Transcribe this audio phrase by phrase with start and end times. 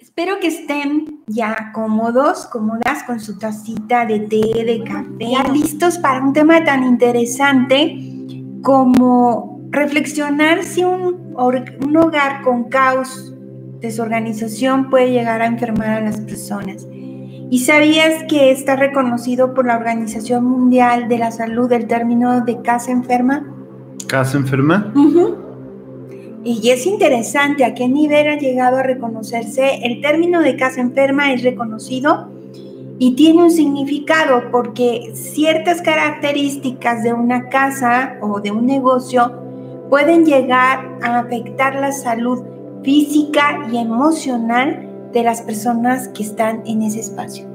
[0.00, 5.98] Espero que estén ya cómodos, cómodas con su tacita de té, de café, ya listos
[5.98, 7.98] para un tema tan interesante
[8.62, 13.34] como reflexionar si un, un hogar con caos,
[13.80, 16.88] desorganización puede llegar a enfermar a las personas.
[17.50, 22.62] ¿Y sabías que está reconocido por la Organización Mundial de la Salud el término de
[22.62, 23.46] casa enferma?
[24.06, 24.94] ¿Casa enferma?
[26.42, 29.80] Y es interesante a qué nivel ha llegado a reconocerse.
[29.82, 32.28] El término de casa enferma es reconocido
[32.98, 39.32] y tiene un significado porque ciertas características de una casa o de un negocio
[39.90, 42.42] pueden llegar a afectar la salud
[42.82, 47.46] física y emocional de las personas que están en ese espacio.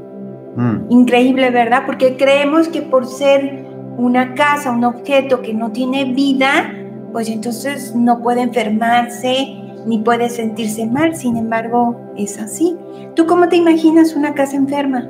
[0.55, 0.91] Mm.
[0.91, 1.83] Increíble, ¿verdad?
[1.85, 3.65] Porque creemos que por ser
[3.97, 6.73] una casa, un objeto que no tiene vida,
[7.15, 9.55] pues entonces no puede enfermarse
[9.85, 12.75] ni puede sentirse mal, sin embargo es así.
[13.15, 15.07] ¿Tú cómo te imaginas una casa enferma?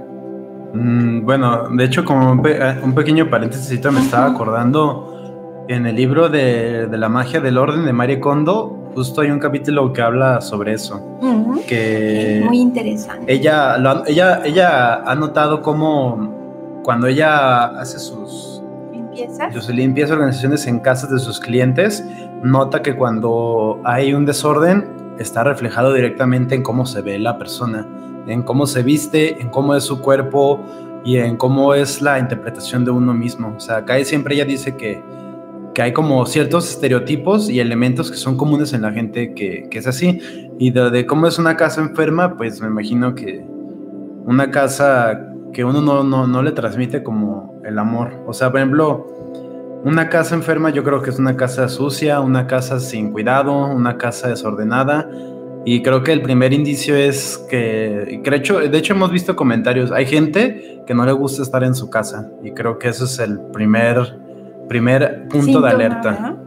[0.75, 6.29] Mm, bueno, de hecho como un, eh, pequeño paréntesis me estaba acordando en el libro
[6.29, 10.73] de, la magia del orden de Marie Kondo, justo hay un capítulo que habla sobre
[10.73, 11.01] eso.
[11.67, 13.33] que muy interesante.
[13.33, 18.54] Ella, ella, ella ha notado cómo cuando ella hace sus
[19.15, 19.69] limpiezas.
[19.69, 22.03] limpias organizaciones en casas de sus clientes,
[22.43, 24.85] nota que cuando hay un desorden
[25.19, 27.87] está reflejado directamente en cómo se ve la persona,
[28.27, 30.59] en cómo se viste, en cómo es su cuerpo
[31.03, 33.53] y en cómo es la interpretación de uno mismo.
[33.55, 35.01] O sea, acá siempre ella dice que,
[35.73, 39.77] que hay como ciertos estereotipos y elementos que son comunes en la gente que, que
[39.77, 40.19] es así.
[40.57, 43.45] Y de, de, cómo es una casa enferma, pues me imagino que
[44.25, 48.21] una casa que uno no, no, no le transmite como el amor.
[48.27, 49.07] O sea, por ejemplo,
[49.85, 53.97] una casa enferma yo creo que es una casa sucia, una casa sin cuidado, una
[53.97, 55.09] casa desordenada.
[55.63, 59.93] Y creo que el primer indicio es que, de hecho, de hecho hemos visto comentarios,
[59.93, 63.17] hay gente que no le gusta estar en su casa y creo que eso es
[63.19, 64.19] el primer,
[64.67, 66.37] primer punto de alerta.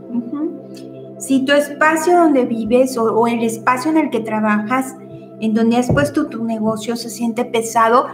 [1.19, 4.95] Si tu espacio donde vives o, o el espacio en el que trabajas,
[5.41, 8.07] en donde has puesto tu negocio, se siente pesado,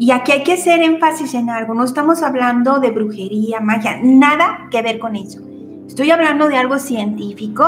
[0.00, 4.66] y aquí hay que hacer énfasis en algo, no estamos hablando de brujería, magia, nada
[4.70, 5.40] que ver con eso.
[5.86, 7.64] Estoy hablando de algo científico.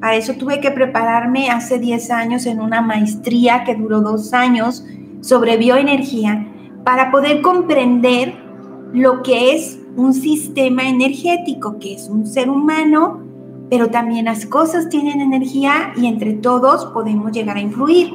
[0.00, 4.82] Para eso tuve que prepararme hace 10 años en una maestría que duró dos años
[5.20, 6.48] sobre bioenergía
[6.86, 8.34] para poder comprender
[8.94, 13.20] lo que es un sistema energético, que es un ser humano,
[13.68, 18.14] pero también las cosas tienen energía y entre todos podemos llegar a influir.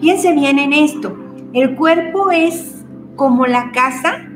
[0.00, 1.14] Fíjense bien en esto.
[1.52, 2.75] El cuerpo es
[3.16, 4.28] como la casa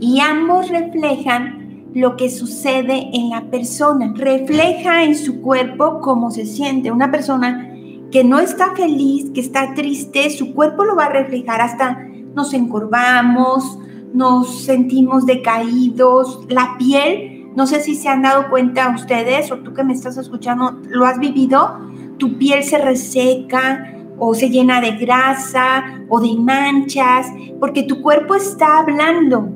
[0.00, 4.12] y ambos reflejan lo que sucede en la persona.
[4.16, 6.92] Refleja en su cuerpo cómo se siente.
[6.92, 7.72] Una persona
[8.10, 12.04] que no está feliz, que está triste, su cuerpo lo va a reflejar hasta
[12.34, 13.78] nos encorvamos,
[14.12, 19.74] nos sentimos decaídos, la piel, no sé si se han dado cuenta ustedes o tú
[19.74, 21.78] que me estás escuchando, lo has vivido,
[22.18, 27.26] tu piel se reseca, o se llena de grasa o de manchas,
[27.60, 29.48] porque tu cuerpo está hablando.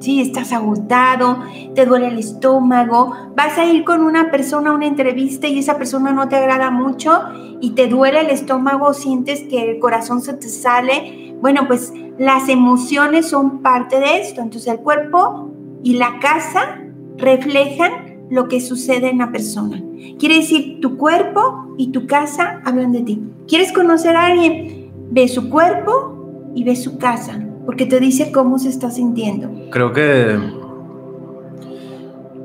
[0.00, 1.38] Sí, estás agotado,
[1.76, 5.78] te duele el estómago, vas a ir con una persona a una entrevista y esa
[5.78, 7.20] persona no te agrada mucho
[7.60, 11.36] y te duele el estómago, sientes que el corazón se te sale.
[11.40, 14.40] Bueno, pues las emociones son parte de esto.
[14.40, 15.52] Entonces el cuerpo
[15.84, 16.80] y la casa
[17.16, 19.80] reflejan lo que sucede en la persona.
[20.18, 23.22] Quiere decir, tu cuerpo y tu casa hablan de ti.
[23.48, 24.90] ¿Quieres conocer a alguien?
[25.10, 29.50] Ve su cuerpo y ve su casa, porque te dice cómo se está sintiendo.
[29.70, 30.38] Creo que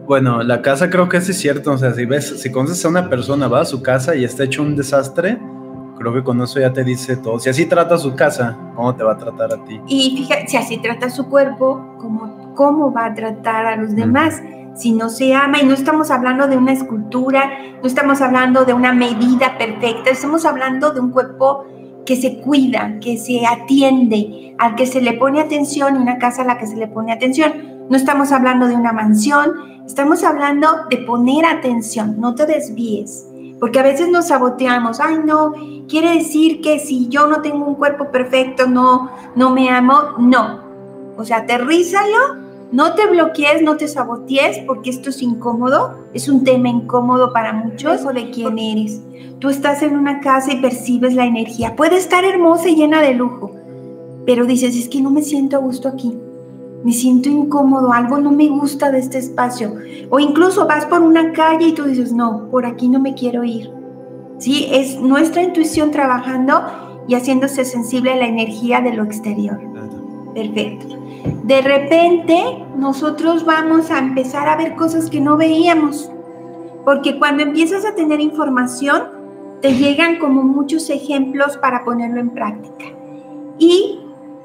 [0.08, 2.88] bueno, la casa creo que sí es cierto, o sea, si ves, si conoces a
[2.88, 5.38] una persona, va a su casa y está hecho un desastre,
[5.98, 7.40] creo que con eso ya te dice todo.
[7.40, 9.82] Si así trata su casa, ¿cómo te va a tratar a ti?
[9.86, 14.42] Y fíjate, si así trata su cuerpo, ¿cómo, cómo va a tratar a los demás?
[14.78, 17.50] Si no se ama, y no estamos hablando de una escultura,
[17.82, 21.66] no estamos hablando de una medida perfecta, estamos hablando de un cuerpo
[22.06, 26.44] que se cuida, que se atiende, al que se le pone atención y una casa
[26.44, 27.52] a la que se le pone atención.
[27.90, 29.54] No estamos hablando de una mansión,
[29.86, 33.28] estamos hablando de poner atención, no te desvíes,
[33.60, 35.54] porque a veces nos saboteamos, ay no,
[35.90, 40.62] quiere decir que si yo no tengo un cuerpo perfecto, no, no me amo, no.
[41.18, 46.44] O sea, aterrízalo no te bloquees, no te sabotees, porque esto es incómodo, es un
[46.44, 49.02] tema incómodo para muchos o de quién eres.
[49.40, 51.76] Tú estás en una casa y percibes la energía.
[51.76, 53.52] Puede estar hermosa y llena de lujo,
[54.26, 56.18] pero dices, es que no me siento a gusto aquí.
[56.84, 59.74] Me siento incómodo, algo no me gusta de este espacio.
[60.10, 63.44] O incluso vas por una calle y tú dices, no, por aquí no me quiero
[63.44, 63.72] ir.
[64.40, 64.68] ¿sí?
[64.72, 66.62] Es nuestra intuición trabajando
[67.08, 69.77] y haciéndose sensible a la energía de lo exterior.
[70.38, 70.96] Perfecto.
[71.46, 76.12] De repente nosotros vamos a empezar a ver cosas que no veíamos,
[76.86, 79.02] porque cuando empiezas a tener información,
[79.62, 82.86] te llegan como muchos ejemplos para ponerlo en práctica.
[83.58, 84.00] Y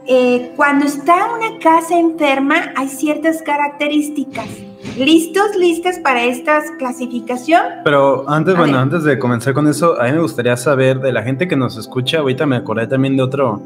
[0.07, 4.49] eh, cuando está una casa enferma, hay ciertas características.
[4.97, 7.63] ¿Listos, listas para esta clasificación?
[7.85, 11.23] Pero antes, bueno, antes de comenzar con eso, a mí me gustaría saber de la
[11.23, 13.61] gente que nos escucha, ahorita me acordé también de otro,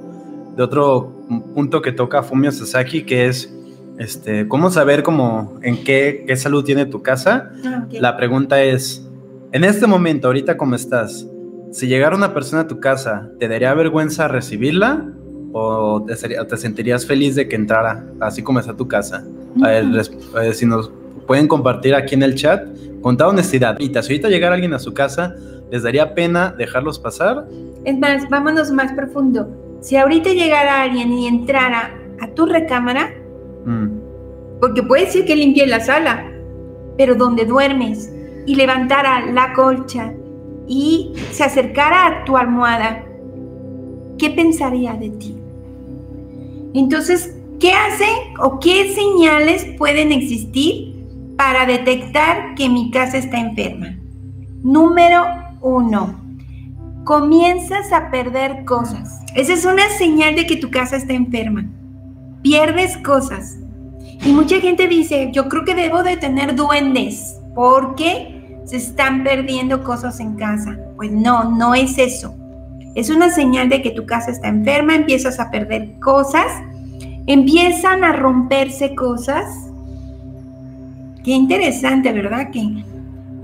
[0.57, 1.13] de otro
[1.55, 3.53] punto que toca Fumio Sasaki, que es
[3.99, 7.51] este, cómo saber cómo, en qué, qué salud tiene tu casa.
[7.65, 9.07] Ah, La pregunta es,
[9.53, 11.27] en este momento, ahorita cómo estás,
[11.73, 15.07] si llegara una persona a tu casa, ¿te daría vergüenza recibirla
[15.53, 19.25] o te, te sentirías feliz de que entrara, así como está tu casa?
[19.63, 20.91] A ver, si nos
[21.27, 22.67] pueden compartir aquí en el chat,
[23.03, 23.79] con toda honestidad.
[23.79, 25.35] Y si ahorita llegara alguien a su casa,
[25.71, 27.47] ¿les daría pena dejarlos pasar?
[27.85, 29.49] Es más, vámonos más profundo.
[29.87, 33.15] Si ahorita llegara alguien y entrara a tu recámara,
[33.65, 33.87] mm.
[34.61, 36.29] porque puede ser que limpie la sala,
[36.99, 38.13] pero donde duermes,
[38.47, 40.13] y levantara la colcha
[40.67, 43.05] y se acercara a tu almohada,
[44.19, 45.37] ¿qué pensaría de ti?
[46.75, 48.09] Entonces, ¿qué hace
[48.41, 50.97] o qué señales pueden existir
[51.37, 53.97] para detectar que mi casa está enferma.
[54.65, 55.23] Número
[55.61, 56.26] uno,
[57.07, 59.21] comienzas a perder cosas.
[59.37, 61.65] Esa es una señal de que tu casa está enferma.
[62.43, 63.57] Pierdes cosas.
[64.25, 69.85] Y mucha gente dice, yo creo que debo de tener duendes porque se están perdiendo
[69.85, 70.77] cosas en casa.
[70.97, 72.35] Pues no, no es eso.
[72.97, 76.49] Es una señal de que tu casa está enferma, empiezas a perder cosas,
[77.27, 79.47] empiezan a romperse cosas
[81.27, 82.53] Qué interesante, ¿verdad?
[82.53, 82.85] Que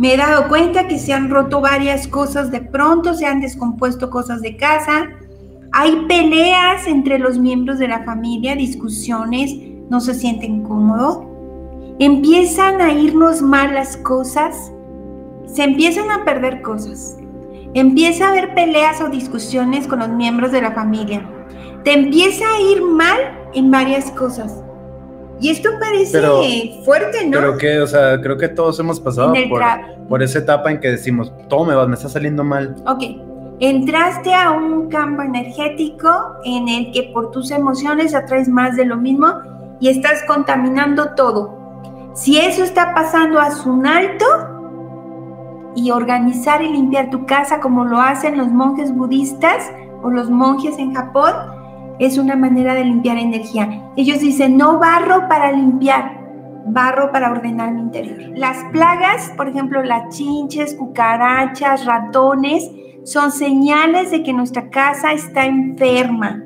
[0.03, 4.11] me he dado cuenta que se han roto varias cosas de pronto, se han descompuesto
[4.11, 5.11] cosas de casa.
[5.71, 9.55] Hay peleas entre los miembros de la familia, discusiones,
[9.91, 11.21] no se sienten cómodos.
[12.01, 14.73] Empiezan a irnos mal las cosas,
[15.47, 17.17] se empiezan a perder cosas.
[17.73, 21.25] Empieza a haber peleas o discusiones con los miembros de la familia.
[21.85, 23.21] Te empieza a ir mal
[23.55, 24.65] en varias cosas.
[25.43, 27.33] Y esto parece fuerte, ¿no?
[27.33, 29.35] Pero que, o sea, creo que todos hemos pasado
[30.09, 32.77] por, esa etapa en que decimos, todo me, va, me está saliendo mal.
[32.87, 33.03] Ok,
[33.59, 36.09] entraste a un campo energético
[36.45, 39.35] en el que por tus emociones atraes más de lo mismo
[39.81, 41.59] y estás contaminando todo.
[42.15, 44.27] Si eso está pasando a su alto
[45.75, 49.73] y organizar y limpiar tu casa como lo hacen los monjes budistas
[50.05, 51.35] o los monjes en Japón,
[52.07, 53.83] es una manera de limpiar energía.
[53.97, 56.21] Ellos dicen, no barro para limpiar,
[56.67, 58.37] barro para ordenar mi interior.
[58.37, 62.69] Las plagas, por ejemplo, las chinches, cucarachas, ratones,
[63.05, 66.43] son señales de que nuestra casa está enferma.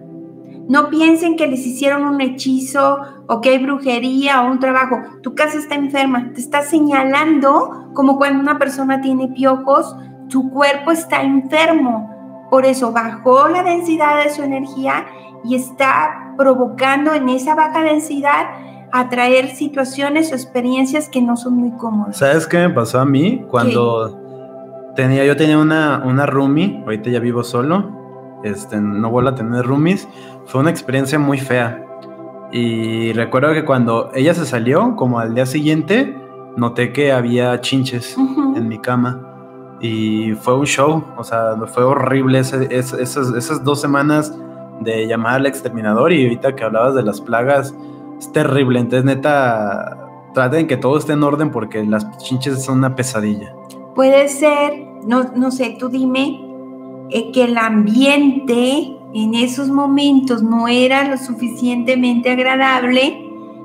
[0.69, 5.01] No piensen que les hicieron un hechizo o que hay brujería o un trabajo.
[5.23, 6.33] Tu casa está enferma.
[6.35, 9.97] Te está señalando como cuando una persona tiene piojos,
[10.29, 12.11] tu cuerpo está enfermo.
[12.51, 15.07] Por eso bajó la densidad de su energía
[15.45, 18.47] y está provocando en esa baja densidad
[18.93, 22.19] atraer situaciones o experiencias que no son muy cómodas.
[22.19, 24.21] ¿Sabes qué me pasó a mí cuando
[24.95, 29.65] tenía yo tenía una una roomie, ahorita ya vivo solo, este no vuelvo a tener
[29.65, 30.09] roomies,
[30.47, 31.83] fue una experiencia muy fea.
[32.53, 36.17] Y recuerdo que cuando ella se salió, como al día siguiente,
[36.57, 39.21] noté que había chinches en mi cama.
[39.81, 44.33] Y fue un show, o sea, fue horrible esas, esas dos semanas
[44.87, 47.75] de llamar al exterminador y ahorita que hablabas de las plagas,
[48.19, 48.81] es terrible.
[48.81, 49.99] Entonces, neta,
[50.33, 53.55] traten que todo esté en orden porque las chinches son una pesadilla.
[53.95, 54.73] Puede ser,
[55.07, 56.41] no, no sé, tú dime,
[57.11, 63.23] eh, que el ambiente en esos momentos no era lo suficientemente agradable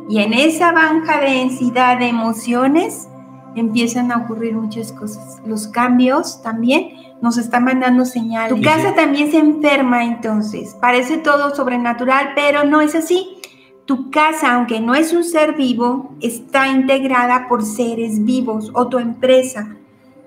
[0.09, 3.07] y en esa baja densidad de emociones
[3.55, 5.41] empiezan a ocurrir muchas cosas.
[5.45, 6.89] Los cambios también
[7.21, 8.55] nos están mandando señales.
[8.55, 10.75] Tu casa también se enferma entonces.
[10.79, 13.37] Parece todo sobrenatural, pero no es así.
[13.85, 18.99] Tu casa, aunque no es un ser vivo, está integrada por seres vivos o tu
[18.99, 19.75] empresa.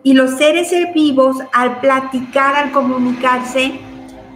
[0.03, 3.81] Y los seres vivos, al platicar, al comunicarse,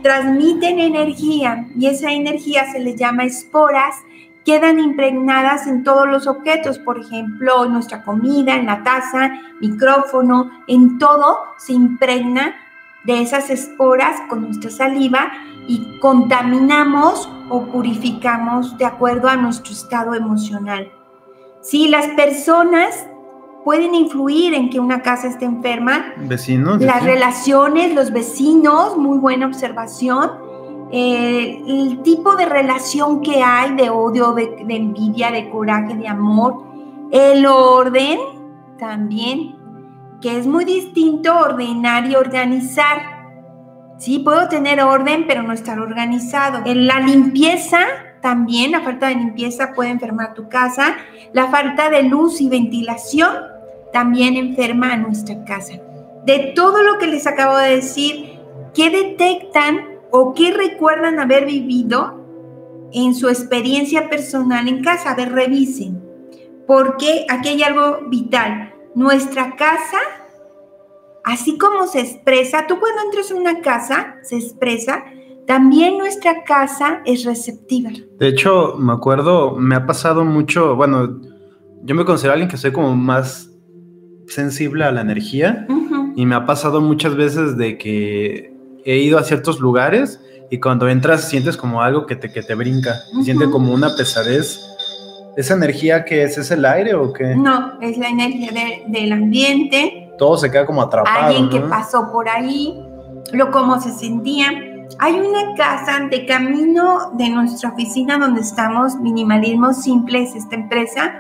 [0.02, 3.97] transmiten energía y esa energía se les llama esporas
[4.49, 10.50] quedan impregnadas en todos los objetos, por ejemplo, en nuestra comida, en la taza, micrófono,
[10.67, 12.55] en todo se impregna
[13.05, 15.33] de esas esporas con nuestra saliva
[15.67, 20.90] y contaminamos o purificamos de acuerdo a nuestro estado emocional.
[21.61, 23.07] Si las personas
[23.67, 26.14] pueden influir en que una casa esté enferma.
[26.17, 26.81] Vecinos.
[26.81, 30.48] Las relaciones, los vecinos, muy buena observación.
[30.90, 36.64] Eh, el tipo de relación que hay de odio, de, envidia, de coraje, de amor.
[37.11, 38.18] El orden
[38.78, 39.57] también,
[40.21, 43.18] que es muy distinto ordenar y organizar.
[43.99, 46.62] Sí, puedo tener orden, pero no estar organizado.
[46.64, 47.80] En la limpieza
[48.23, 50.97] también, la falta de limpieza puede enfermar tu casa.
[51.33, 53.33] La falta de luz y ventilación
[53.92, 55.75] también enferma nuestra casa.
[56.25, 58.38] De todo lo que les acabo de decir,
[58.75, 62.19] ¿qué detectan o qué recuerdan haber vivido
[62.93, 65.12] en su experiencia personal en casa?
[65.12, 66.03] A ver, revisen.
[66.67, 68.75] Porque aquí hay algo vital.
[68.95, 69.99] Nuestra casa,
[71.25, 75.05] así como se expresa, tú cuando entras en una casa, se expresa,
[75.47, 77.91] también nuestra casa es receptiva.
[78.19, 81.21] De hecho, me acuerdo, me ha pasado mucho, bueno,
[81.85, 83.50] yo me considero alguien que soy como más
[84.27, 85.67] sensible a la energía
[86.17, 90.21] y me ha pasado muchas veces de que he ido a ciertos lugares
[90.51, 93.25] y cuando entras sientes como algo que te, que te brinca, Ujú.
[93.25, 94.61] sientes como una pesadez.
[95.37, 96.37] ¿Esa energía que es?
[96.39, 97.37] ¿Es el aire o qué?
[97.37, 101.27] No, es la energía de- del ambiente, Todo se queda como atrapado.
[101.27, 102.83] alguien que pasó por ahí,
[103.33, 104.51] lo cómo se sentía.
[104.99, 111.13] Hay una casa de camino de nuestra oficina donde estamos, Minimalismo Simple es esta empresa.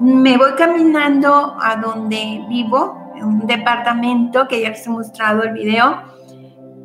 [0.00, 5.52] Me voy caminando a donde vivo, en un departamento que ya les he mostrado el
[5.52, 5.96] video.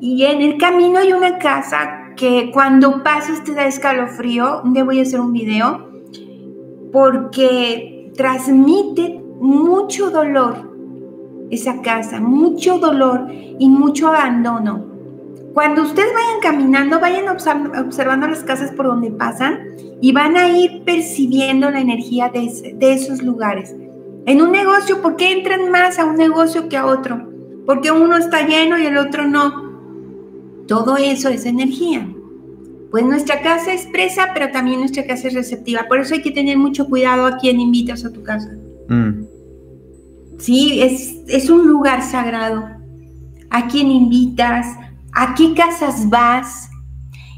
[0.02, 4.62] Y en el camino hay una casa que cuando pasas te da escalofrío.
[4.64, 5.90] Un día voy a hacer un video
[6.92, 10.72] porque transmite mucho dolor
[11.50, 14.86] esa casa, mucho dolor y mucho abandono.
[15.54, 19.60] Cuando ustedes vayan caminando, vayan observ- observando las casas por donde pasan
[20.02, 23.74] y van a ir percibiendo la energía de, de esos lugares.
[24.26, 27.30] En un negocio, ¿por qué entran más a un negocio que a otro?
[27.66, 29.65] Porque uno está lleno y el otro no.
[30.68, 32.08] Todo eso es energía.
[32.92, 35.86] Pues nuestra casa expresa, pero también nuestra casa es receptiva.
[35.88, 38.52] Por eso hay que tener mucho cuidado a quien invitas a tu casa.
[38.90, 39.26] Mm.
[40.40, 42.68] Sí, es, es un lugar sagrado.
[43.50, 44.68] ¿A quién invitas?
[45.12, 46.70] ¿A qué casas vas?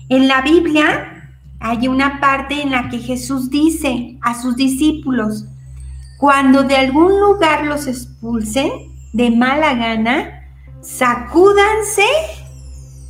[0.09, 5.45] En la Biblia hay una parte en la que Jesús dice a sus discípulos,
[6.17, 8.69] cuando de algún lugar los expulsen
[9.13, 10.43] de mala gana,
[10.81, 12.05] sacúdanse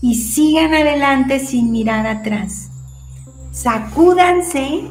[0.08, 2.70] y sigan adelante sin mirar atrás.
[3.52, 4.84] Sacúdanse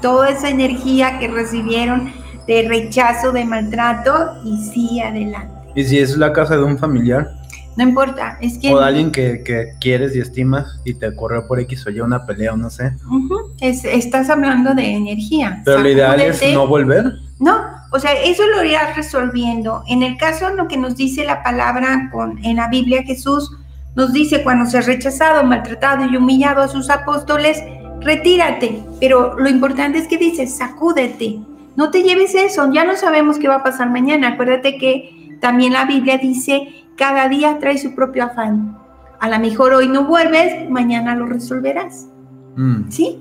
[0.00, 2.12] toda esa energía que recibieron
[2.48, 5.70] de rechazo, de maltrato y sigue adelante.
[5.76, 7.30] ¿Y si es la casa de un familiar
[7.76, 11.46] No importa, es que o de alguien que, que quieres y estimas y te ocurrió
[11.46, 12.92] por X o Y una pelea o no sé?
[13.06, 15.62] Ujú, es- estás hablando de energía.
[15.64, 17.12] Pero lo ideal es no volver.
[17.38, 17.60] No,
[17.92, 19.84] o sea, eso lo irás resolviendo.
[19.86, 23.50] En el caso, lo que nos dice la palabra con, en la Biblia, Jesús
[23.94, 27.62] nos dice cuando se ha rechazado, maltratado y humillado a sus apóstoles,
[28.00, 28.82] retírate.
[29.00, 31.38] Pero lo importante es que dice, sacúdete.
[31.76, 34.28] No te lleves eso, ya no sabemos qué va a pasar mañana.
[34.28, 38.78] Acuérdate que también la Biblia dice, cada día trae su propio afán.
[39.20, 42.08] A lo mejor hoy no vuelves, mañana lo resolverás.
[42.56, 42.90] Mm.
[42.90, 43.18] ¿sí?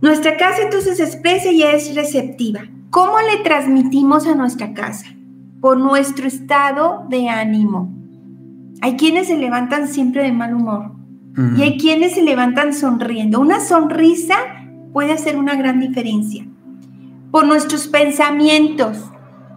[0.00, 2.62] Nuestra casa entonces expresa y es receptiva.
[2.90, 5.06] ¿Cómo le transmitimos a nuestra casa?
[5.60, 7.93] Por nuestro estado de ánimo.
[8.80, 10.92] Hay quienes se levantan siempre de mal humor
[11.56, 13.40] y hay quienes se levantan sonriendo.
[13.40, 14.36] Una sonrisa
[14.92, 16.46] puede hacer una gran diferencia.
[17.30, 19.10] Por nuestros pensamientos.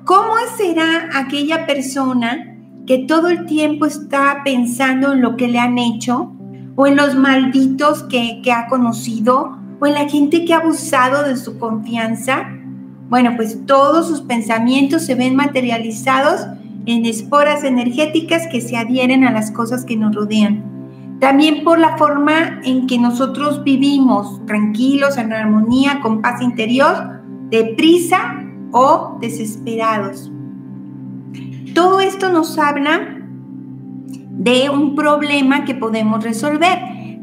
[0.03, 2.57] ¿Cómo será aquella persona
[2.87, 6.33] que todo el tiempo está pensando en lo que le han hecho
[6.75, 11.27] o en los malditos que, que ha conocido o en la gente que ha abusado
[11.27, 12.47] de su confianza?
[13.09, 16.47] Bueno, pues todos sus pensamientos se ven materializados
[16.87, 20.63] en esporas energéticas que se adhieren a las cosas que nos rodean.
[21.19, 28.41] También por la forma en que nosotros vivimos, tranquilos, en armonía, con paz interior, deprisa
[28.71, 30.31] o desesperados.
[31.73, 33.19] Todo esto nos habla
[34.31, 36.79] de un problema que podemos resolver.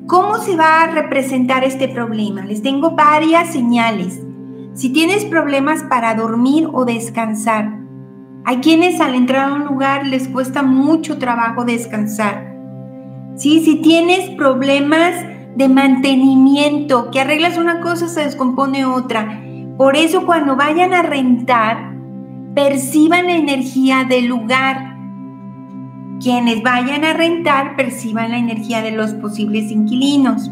[0.06, 2.44] ¿Cómo se va a representar este problema?
[2.44, 4.20] Les tengo varias señales.
[4.74, 7.83] Si tienes problemas para dormir o descansar,
[8.46, 12.54] hay quienes al entrar a un lugar les cuesta mucho trabajo descansar.
[13.36, 13.64] ¿Sí?
[13.64, 15.14] Si tienes problemas
[15.56, 19.40] de mantenimiento, que arreglas una cosa, se descompone otra.
[19.78, 21.94] Por eso cuando vayan a rentar,
[22.54, 24.94] perciban la energía del lugar.
[26.20, 30.50] Quienes vayan a rentar, perciban la energía de los posibles inquilinos.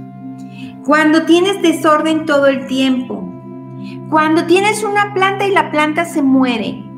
[0.84, 3.22] Cuando tienes desorden todo el tiempo.
[4.08, 6.91] Cuando tienes una planta y la planta se muere.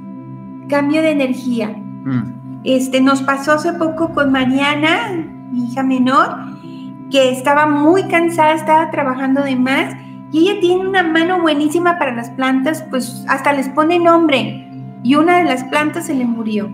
[0.69, 1.69] Cambio de energía.
[1.69, 2.61] Mm.
[2.65, 5.13] Este, nos pasó hace poco con Mariana,
[5.51, 6.37] mi hija menor,
[7.11, 9.95] que estaba muy cansada, estaba trabajando de más
[10.33, 14.69] y ella tiene una mano buenísima para las plantas, pues hasta les pone nombre.
[15.03, 16.71] Y una de las plantas se le murió,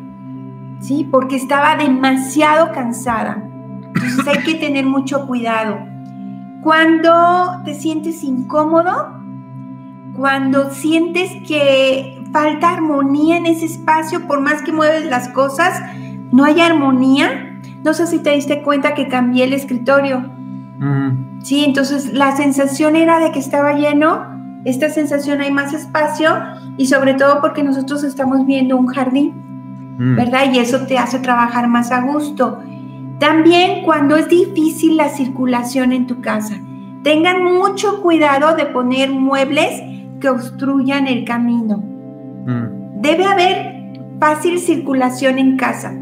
[0.78, 1.06] ¿sí?
[1.10, 3.42] Porque estaba demasiado cansada.
[3.94, 5.78] Entonces hay que tener mucho cuidado.
[6.62, 9.20] Cuando te sientes incómodo,
[10.14, 15.80] cuando sientes que falta armonía en ese espacio, por más que mueves las cosas,
[16.32, 17.60] no hay armonía.
[17.82, 20.20] No sé si te diste cuenta que cambié el escritorio.
[20.78, 21.40] Mm.
[21.42, 24.26] Sí, entonces la sensación era de que estaba lleno,
[24.64, 26.30] esta sensación hay más espacio
[26.76, 30.16] y sobre todo porque nosotros estamos viendo un jardín, mm.
[30.16, 30.52] ¿verdad?
[30.52, 32.60] Y eso te hace trabajar más a gusto.
[33.18, 36.54] También cuando es difícil la circulación en tu casa,
[37.02, 39.82] tengan mucho cuidado de poner muebles
[40.20, 41.89] que obstruyan el camino.
[42.46, 43.00] Mm.
[43.00, 45.94] Debe haber fácil circulación en casa,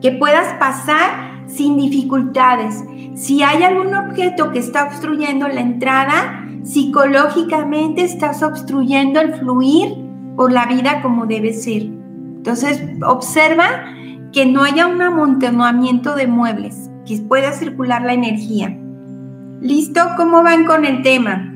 [0.00, 2.84] que puedas pasar sin dificultades.
[3.14, 9.94] Si hay algún objeto que está obstruyendo la entrada, psicológicamente estás obstruyendo el fluir
[10.36, 11.82] por la vida como debe ser.
[11.82, 13.84] Entonces, observa
[14.32, 18.76] que no haya un amontonamiento de muebles, que pueda circular la energía.
[19.60, 20.00] ¿Listo?
[20.16, 21.49] ¿Cómo van con el tema?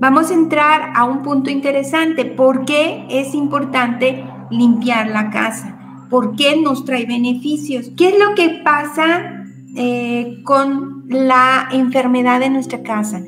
[0.00, 2.24] Vamos a entrar a un punto interesante.
[2.24, 6.06] ¿Por qué es importante limpiar la casa?
[6.08, 7.90] ¿Por qué nos trae beneficios?
[7.96, 9.44] ¿Qué es lo que pasa
[9.76, 13.20] eh, con la enfermedad de nuestra casa?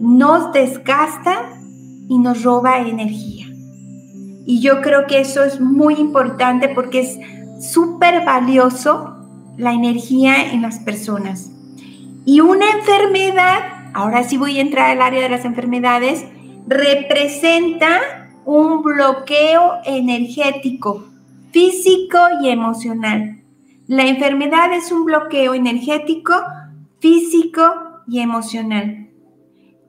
[0.00, 1.52] Nos desgasta
[2.08, 3.46] y nos roba energía.
[4.44, 7.18] Y yo creo que eso es muy importante porque es
[7.72, 9.16] súper valioso
[9.56, 11.50] la energía en las personas.
[12.26, 16.26] Y una enfermedad ahora sí voy a entrar al área de las enfermedades,
[16.66, 21.04] representa un bloqueo energético,
[21.52, 23.42] físico y emocional.
[23.86, 26.34] La enfermedad es un bloqueo energético,
[27.00, 27.62] físico
[28.06, 29.10] y emocional.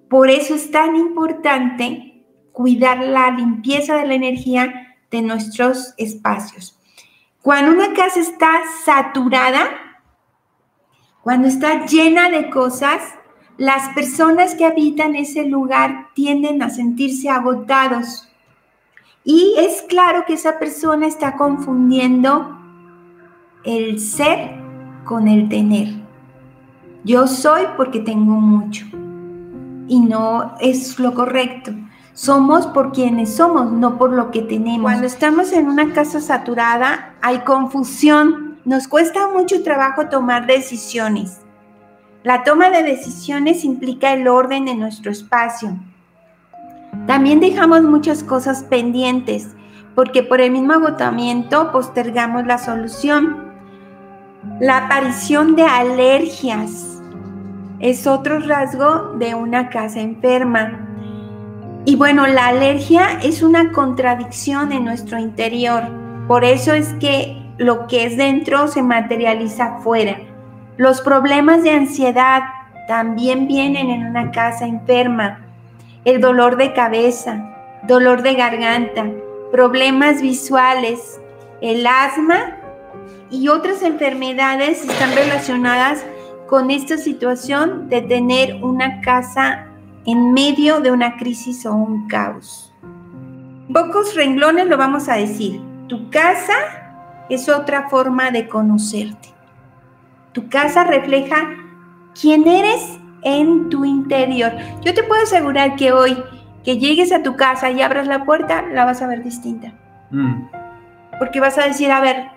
[0.10, 6.80] Por eso es tan importante cuidar la limpieza de la energía de nuestros espacios.
[7.42, 9.70] Cuando una casa está saturada,
[11.22, 13.02] cuando está llena de cosas,
[13.58, 18.28] las personas que habitan ese lugar tienden a sentirse agotados.
[19.24, 22.58] Y es claro que esa persona está confundiendo
[23.64, 24.56] el ser
[25.04, 25.90] con el tener.
[27.04, 28.86] Yo soy porque tengo mucho.
[29.88, 31.72] Y no es lo correcto.
[32.14, 34.84] Somos por quienes somos, no por lo que tenemos.
[34.84, 38.60] Cuando estamos en una casa saturada, hay confusión.
[38.66, 41.41] Nos cuesta mucho trabajo tomar decisiones.
[42.24, 45.76] La toma de decisiones implica el orden en nuestro espacio.
[47.08, 49.56] También dejamos muchas cosas pendientes
[49.96, 53.52] porque por el mismo agotamiento postergamos la solución.
[54.60, 57.02] La aparición de alergias
[57.80, 60.88] es otro rasgo de una casa enferma.
[61.86, 65.84] Y bueno, la alergia es una contradicción en nuestro interior.
[66.28, 70.31] Por eso es que lo que es dentro se materializa afuera.
[70.82, 72.42] Los problemas de ansiedad
[72.88, 75.42] también vienen en una casa enferma.
[76.06, 79.06] El dolor de cabeza, dolor de garganta,
[79.52, 81.22] problemas visuales,
[81.62, 82.58] el asma
[83.30, 86.04] y otras enfermedades están relacionadas
[86.48, 89.68] con esta situación de tener una casa
[90.08, 92.74] en medio de una crisis o un caos.
[93.72, 95.62] Pocos renglones lo vamos a decir.
[95.88, 96.56] Tu casa
[97.30, 99.31] es otra forma de conocerte.
[100.34, 101.50] Tu casa refleja
[102.20, 104.54] quién eres en tu interior.
[104.84, 106.18] Yo te puedo asegurar que hoy
[106.64, 109.74] que llegues a tu casa y abras la puerta, la vas a ver distinta.
[110.12, 110.44] Mm.
[111.20, 112.28] Porque vas a decir, a ver,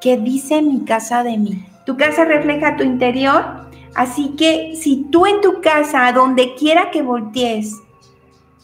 [0.00, 1.64] ¿qué dice mi casa de mí?
[1.86, 6.90] Tu casa refleja tu interior, así que si tú en tu casa, a donde quiera
[6.90, 7.80] que voltees,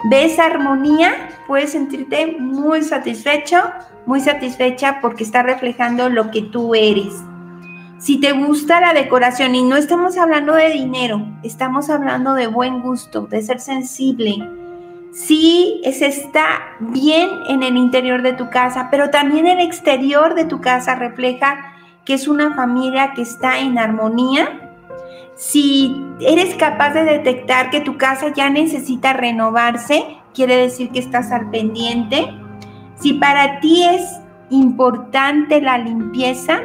[0.04, 1.12] ves armonía,
[1.46, 3.58] puedes sentirte muy satisfecho,
[4.06, 7.14] muy satisfecha porque está reflejando lo que tú eres.
[7.98, 12.80] Si te gusta la decoración, y no estamos hablando de dinero, estamos hablando de buen
[12.80, 14.48] gusto, de ser sensible.
[15.12, 16.46] Si es está
[16.78, 21.74] bien en el interior de tu casa, pero también el exterior de tu casa refleja
[22.04, 24.76] que es una familia que está en armonía.
[25.34, 31.32] Si eres capaz de detectar que tu casa ya necesita renovarse, quiere decir que estás
[31.32, 32.28] al pendiente.
[32.94, 36.60] Si para ti es importante la limpieza,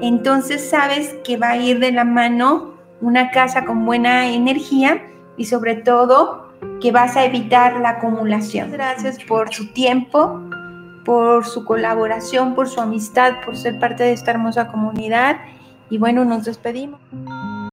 [0.00, 5.02] entonces sabes que va a ir de la mano una casa con buena energía
[5.36, 6.48] y sobre todo
[6.80, 8.72] que vas a evitar la acumulación.
[8.72, 10.40] Gracias por su tiempo
[11.04, 15.36] por su colaboración, por su amistad, por ser parte de esta hermosa comunidad.
[15.88, 17.00] Y bueno, nos despedimos.